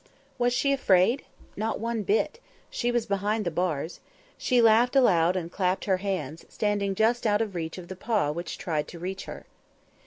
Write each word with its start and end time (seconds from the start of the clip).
Was 0.39 0.51
she 0.51 0.71
afraid? 0.73 1.25
Not 1.55 1.79
one 1.79 2.01
bit. 2.01 2.39
She 2.71 2.91
was 2.91 3.05
behind 3.05 3.45
the 3.45 3.51
bars. 3.51 3.99
She 4.35 4.59
laughed 4.59 4.95
aloud 4.95 5.35
and 5.35 5.51
clapped 5.51 5.85
her 5.85 5.97
hands, 5.97 6.43
standing 6.49 6.95
just 6.95 7.27
out 7.27 7.39
of 7.39 7.53
reach 7.53 7.77
of 7.77 7.87
the 7.87 7.95
paw 7.95 8.31
which 8.31 8.57
tried 8.57 8.87
to 8.87 8.97
reach 8.97 9.25
her. 9.25 9.45